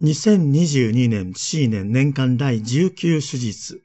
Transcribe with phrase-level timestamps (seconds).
[0.00, 3.82] 2022年 C 年年間第19手術。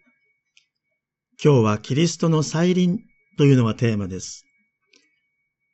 [1.44, 3.00] 今日はキリストの再臨
[3.36, 4.46] というのがテーマです。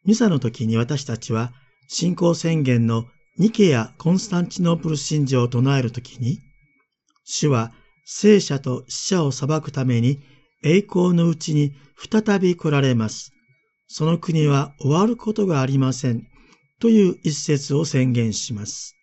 [0.05, 1.51] ミサの時に私たちは
[1.89, 3.03] 信仰宣言の
[3.37, 6.39] ニケやコンスタンチノープル信条を唱えるときに、
[7.25, 7.73] 主は
[8.05, 10.21] 聖者と死者を裁くために
[10.63, 13.33] 栄光のうちに再び来られます。
[13.89, 16.29] その国は終わることがありません。
[16.79, 18.95] という一節を宣言します。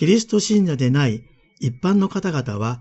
[0.00, 1.24] キリスト信者でない
[1.60, 2.80] 一般の方々は、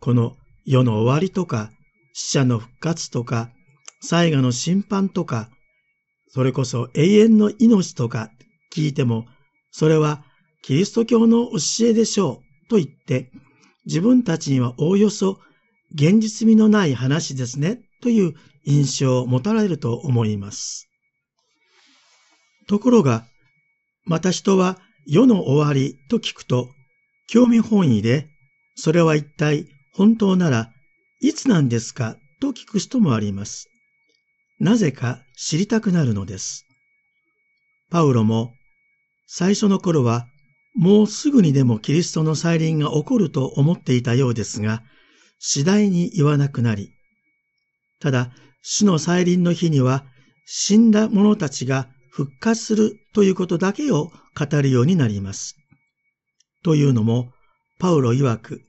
[0.00, 1.70] この世の終わりとか、
[2.12, 3.48] 死者の復活とか、
[4.02, 5.48] 災害の審判とか、
[6.28, 8.28] それこそ永遠の命とか
[8.70, 9.24] 聞いても、
[9.70, 10.26] それは
[10.60, 13.30] キリスト教の教えでしょうと言って、
[13.86, 15.38] 自分たちにはおおよそ
[15.94, 18.34] 現実味のない話ですねという
[18.66, 20.86] 印象を持たれると思います。
[22.68, 23.24] ところが、
[24.04, 26.70] また人は世の終わりと聞くと、
[27.26, 28.28] 興味本位で、
[28.76, 30.72] それは一体本当なら
[31.20, 33.68] いつなんですかと聞く人もあります。
[34.58, 36.66] なぜか知りたくなるのです。
[37.90, 38.54] パウロも
[39.26, 40.26] 最初の頃は
[40.74, 44.82] もうすぐにでもキリストの再臨が起こると思っていたようですが、
[45.38, 46.92] 次第に言わなくなり、
[48.00, 50.04] ただ主の再臨の日には
[50.46, 55.56] 死んだ者たちが復活するということだけを語るようになります。
[56.62, 57.32] というのも、
[57.78, 58.60] パウロ曰く、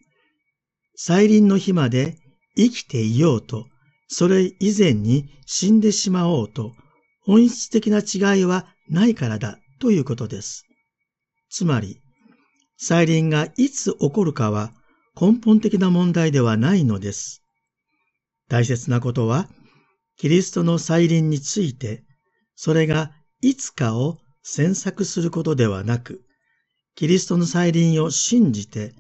[0.96, 2.18] 再臨の日まで
[2.56, 3.68] 生きていようと、
[4.08, 6.74] それ以前に死んでしまおうと、
[7.26, 10.66] 本質的な違いはないからだということです。
[11.50, 12.00] つまり、
[12.78, 14.72] 再臨がいつ起こるかは
[15.20, 17.44] 根本的な問題ではないのです。
[18.48, 19.50] 大切なことは、
[20.16, 22.06] キリストの再臨について、
[22.56, 23.12] それが
[23.44, 26.24] いつかを詮索することではなく、
[26.96, 28.96] キリストの再臨を信じて、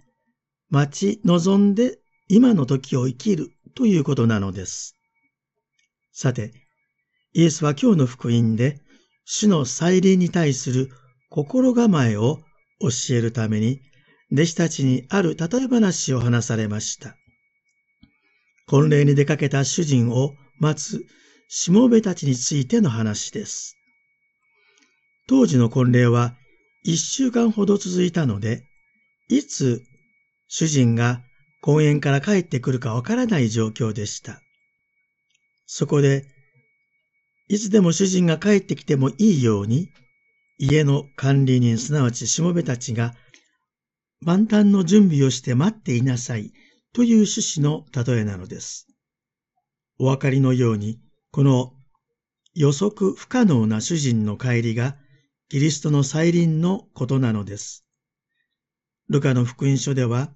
[0.69, 4.97] 待ち望んで今の時を生きるということなのです。
[6.11, 6.51] さて、
[7.31, 8.81] イエスは今日の福音で、
[9.23, 10.89] 主の再臨に対する
[11.29, 12.39] 心構えを
[12.81, 13.79] 教えるために、
[14.33, 17.15] 弟子たちにある例え話を話されました。
[18.67, 21.05] 婚礼に出かけた主人を待つ
[21.47, 23.77] しもべたちについての話です。
[25.27, 26.35] 当時の婚礼は
[26.83, 28.65] 一週間ほど続いたので、
[29.29, 29.81] いつ
[30.47, 31.21] 主人が
[31.61, 34.41] 公園から帰ってくるかわからない状況でした。
[35.65, 36.25] そこで、
[37.47, 39.89] いつでも主人が帰ってきてもいいように、
[40.57, 43.15] 家の管理人すなわちしもべたちが
[44.21, 46.51] 万端の準備をして待っていなさい
[46.93, 48.87] という趣旨の例えなのです。
[49.97, 50.99] お分かりのように、
[51.31, 51.73] この
[52.53, 54.97] 予測不可能な主人の帰りが
[55.53, 57.85] キリストの再臨のことなのです。
[59.07, 60.33] ルカの福音書では、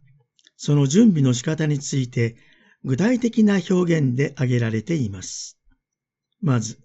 [0.57, 2.35] その準備の仕方について
[2.83, 5.57] 具体的な表現で挙げられています。
[6.39, 6.77] まず、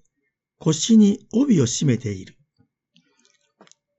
[0.59, 2.39] 腰に帯を締めている。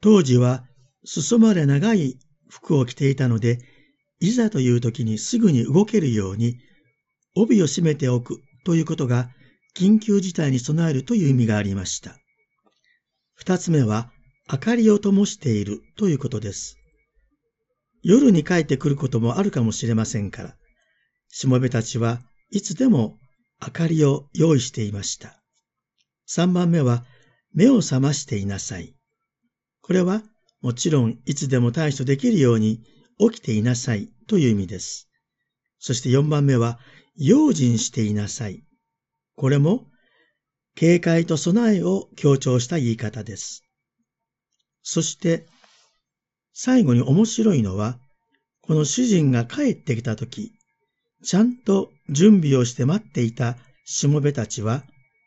[0.02, 0.66] 当時は
[1.06, 2.18] 裾まで長い
[2.50, 3.60] 服を着ていたので、
[4.20, 6.58] いざという時にすぐに動けるように、
[7.36, 9.30] 帯を締めておくということが
[9.78, 12.18] 緊急事態に備えるという意味がありました。
[13.36, 14.12] 二つ目は、
[14.52, 16.78] 明かりを灯しているということです。
[18.02, 20.56] 夜に帰ってくることもあるかもしれませんから、
[21.30, 22.22] しもべたちは
[22.52, 23.18] いつでも
[23.62, 25.42] 明かりを用意していました。
[26.26, 27.06] 三番目は、
[27.54, 28.96] 目を覚ましていなさい。
[29.82, 30.24] これは、
[30.62, 32.84] もちろんいつでも対処できるように
[33.20, 35.10] 起きていなさいという意味です。
[35.80, 36.80] そして四番目は、
[37.16, 38.64] 用心していなさい。
[39.36, 39.88] これも、
[40.76, 43.64] 警戒と備えを強調した言い方です。
[44.84, 45.48] そして、
[46.54, 47.98] 最後に面白いのは、
[48.62, 50.52] この主人が帰ってきたとき、
[51.24, 54.84] ちゃんと準備をして待っていたしもべたちは、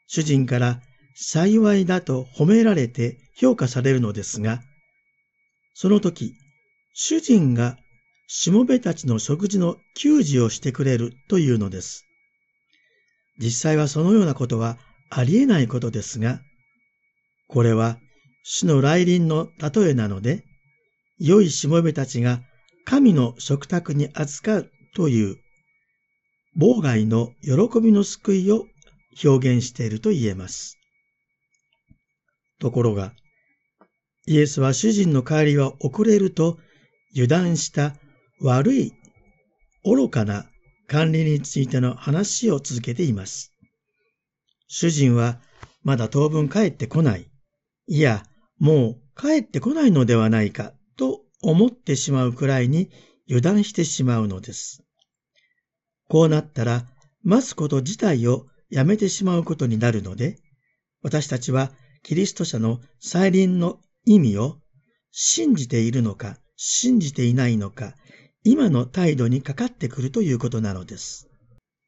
[0.06, 0.80] 主人から
[1.14, 4.62] 幸いだと褒められて評価されるのですが、
[5.74, 6.34] その時、
[6.94, 7.76] 主人が
[8.28, 12.06] しもべたちの食事の給仕をしてくれるというのです。
[13.38, 14.78] 実際はそのようなことは
[15.10, 16.40] ありえないことですが、
[17.48, 17.98] これは
[18.48, 20.44] 主の来臨の例えなので、
[21.18, 22.42] 良いしもべたちが
[22.84, 25.36] 神の食卓に扱うという、
[26.56, 28.66] 妨害の喜びの救いを
[29.24, 30.78] 表現していると言えます。
[32.60, 33.14] ところが、
[34.28, 36.56] イエスは主人の帰りは遅れると
[37.14, 37.96] 油断した
[38.40, 38.92] 悪い
[39.84, 40.46] 愚かな
[40.86, 43.52] 管理についての話を続けています。
[44.68, 45.40] 主人は
[45.82, 47.28] まだ当分帰ってこない。
[47.88, 48.22] いや、
[48.58, 52.90] もう帰ってこないのではないかと思ってしまうくらいに
[53.28, 54.82] 油断してしまうのです。
[56.08, 56.86] こうなったら、
[57.22, 60.38] 待つこと自体をやめてしまうことになるので、
[61.02, 61.72] 私たちは
[62.02, 64.58] キリスト者の再臨の意味を
[65.10, 67.94] 信じているのか、信じていないのか、
[68.44, 71.28] 今の態度にかかってくるということなのです。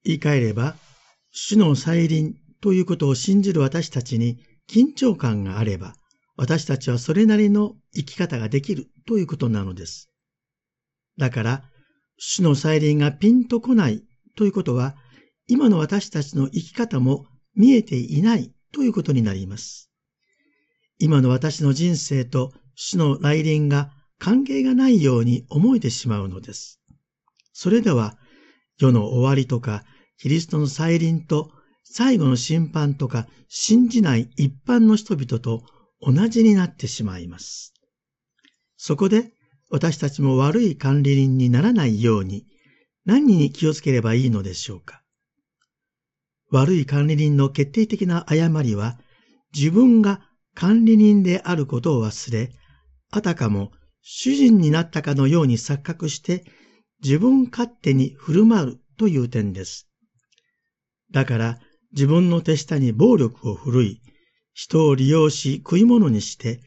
[0.04, 0.76] 言い換えれば、
[1.30, 4.38] 主の再臨ということを信じる私たちに
[4.68, 5.94] 緊張感があれば、
[6.38, 10.08] 私たちはそれなりの生き方ができるということなのです。
[11.18, 11.64] だから、
[12.16, 14.04] 主の再臨がピンとこない
[14.36, 14.94] ということは、
[15.48, 17.26] 今の私たちの生き方も
[17.56, 19.90] 見えていないということになります。
[21.00, 26.80] 今の私の人生と主の来臨が関係がないように思えてしまうのです。
[27.52, 28.16] それでは、
[28.78, 29.82] 世の終わりとか、
[30.18, 31.50] キリストの再臨と
[31.82, 35.64] 最後の審判とか信じない一般の人々と
[36.00, 37.72] 同じになってしまいます。
[38.76, 39.32] そこで
[39.70, 42.46] 私たちも悪い管理人にならないように
[43.04, 45.02] 何に気をつければいいのでしょうか。
[46.50, 48.98] 悪い管理人の決定的な誤りは
[49.54, 50.22] 自分が
[50.54, 52.52] 管理人であることを忘れ、
[53.10, 53.72] あたかも
[54.02, 56.44] 主人になったかのように錯覚して
[57.02, 59.88] 自分勝手に振る舞うという点です。
[61.10, 61.58] だから
[61.92, 64.02] 自分の手下に暴力を振るい、
[64.58, 66.60] 人を利用し食い物にして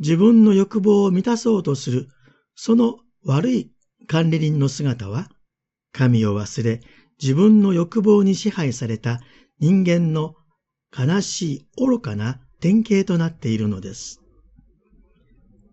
[0.00, 2.08] 自分の欲望を満たそうとする、
[2.56, 3.70] その悪い
[4.08, 5.30] 管理人の姿は、
[5.92, 6.80] 神を忘れ
[7.22, 9.20] 自分の欲望に支配された
[9.60, 10.34] 人間の
[10.92, 14.20] 悲しい愚かな典型となっているのです。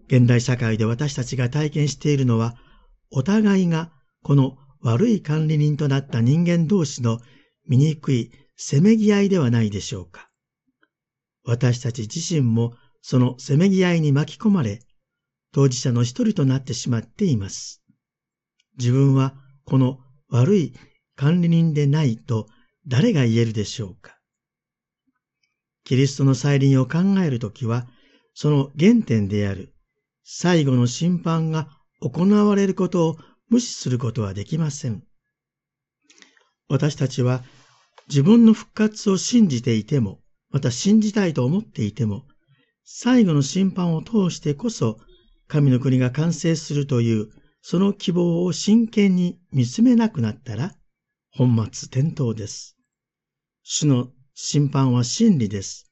[0.05, 2.55] 現代社会で私たちが体験しているのは、
[3.09, 3.91] お互いが
[4.21, 7.19] この悪い管理人となった人間同士の
[7.67, 10.29] 醜いせめぎ合いではないでしょうか。
[11.45, 14.79] 私たち自身もそのせめぎ合いに巻き込まれ、
[15.51, 17.83] 当事者の一人となってしまっています。
[18.77, 19.35] 自分は
[19.65, 19.99] この
[20.29, 20.73] 悪い
[21.15, 22.47] 管理人でないと
[22.87, 24.17] 誰が言えるでしょうか。
[25.83, 27.87] キリストの再臨を考えるときは、
[28.33, 29.75] その原点である
[30.23, 31.69] 最後の審判が
[31.99, 33.17] 行われることを
[33.49, 35.03] 無視することはできません。
[36.69, 37.43] 私たちは
[38.07, 40.22] 自分の復活を信じていても、
[40.53, 42.25] また信じたいと思っていても、
[42.85, 44.99] 最後の審判を通してこそ、
[45.47, 47.29] 神の国が完成するという、
[47.63, 50.75] その希望を真剣に見つめなくなったら、
[51.31, 52.77] 本末転倒です。
[53.63, 55.91] 主の審判は真理です。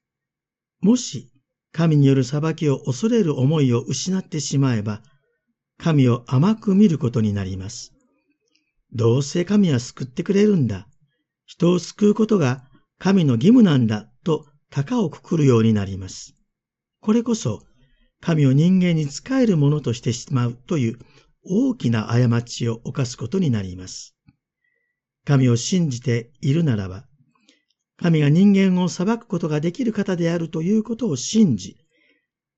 [0.80, 1.32] もし、
[1.72, 5.02] 神による裁きを恐れる思いを失ってしまえば、
[5.80, 7.94] 神を甘く見ることになります。
[8.94, 10.88] どうせ神は救ってくれるんだ。
[11.48, 12.64] 人を救うことが
[13.00, 16.34] 神の義務なんだと高をくくるようになります。
[17.02, 17.62] これこそ
[18.22, 21.00] 神を人間に仕えるものとしてしまうという
[21.44, 24.16] 大きな過ちを犯すことになります。
[25.26, 27.06] 神を信じているならば、
[27.98, 31.78] 神が人間を裁くことができる方であるということを信じ、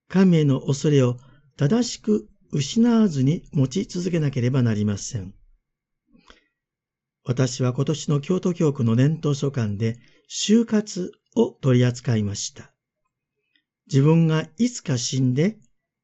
[0.08, 1.18] 神への恐れを
[1.58, 5.34] 正しく失わずに持ち続けなければなりません。
[7.26, 9.98] 私は今年の京都教区の年頭書簡で
[10.30, 12.74] 就活を取り扱いました。
[13.88, 15.58] 自分がいつか死んで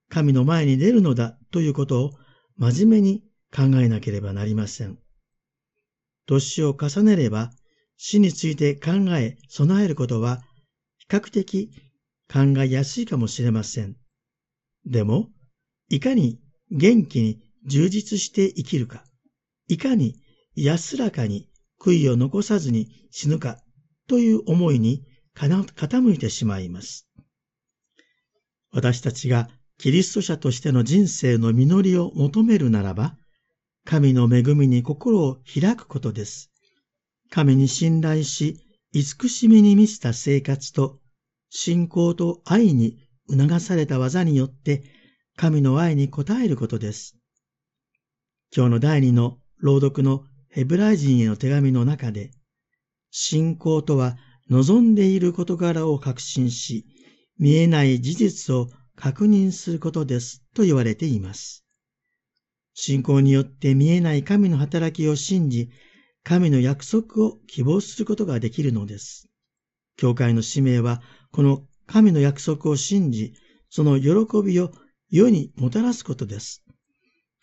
[0.09, 2.11] 神の前に出るのだということを
[2.57, 3.23] 真面目に
[3.55, 4.99] 考えなければなりません。
[6.25, 7.51] 年を重ねれば
[7.97, 10.41] 死について考え備えることは
[10.97, 11.71] 比較的
[12.31, 13.97] 考えやすいかもしれません。
[14.85, 15.29] でも、
[15.89, 16.39] いかに
[16.71, 19.03] 元気に充実して生きるか、
[19.67, 20.15] いかに
[20.55, 23.59] 安らかに悔いを残さずに死ぬか
[24.07, 25.03] という思いに
[25.47, 27.07] 傾いてしまいます。
[28.71, 33.15] 私たちがキリスト者としての人生の実りを求めるならば、
[33.85, 36.51] 神の恵みに心を開くことです。
[37.29, 38.59] 神に信頼し、
[38.91, 40.99] 慈しみに満ちた生活と、
[41.49, 44.83] 信仰と愛に促された技によって、
[45.37, 47.15] 神の愛に応えることです。
[48.55, 52.31] 今日の第二の朗読のヘブライ人への手紙の中で、
[53.11, 54.17] 信仰とは
[54.49, 56.85] 望んでいる事柄を確信し、
[57.37, 61.63] 見えない事実を確認することですと言われています。
[62.73, 65.69] 信仰によって見えない神の働きを信じ、
[66.23, 69.29] 神の約束を希望することができるのです。
[69.97, 71.01] 教会の使命は、
[71.31, 73.33] この神の約束を信じ、
[73.69, 74.71] その喜びを
[75.09, 76.63] 世にもたらすことです。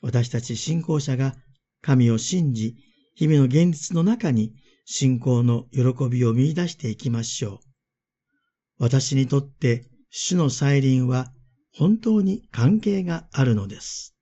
[0.02, 1.36] 私たち信仰者が
[1.82, 2.76] 神を信じ、
[3.14, 4.54] 日々の現実の中に
[4.88, 7.58] 信仰の喜びを見出していきましょう。
[8.78, 11.32] 私にとって主の再臨は
[11.74, 14.15] 本当に関係があるのです。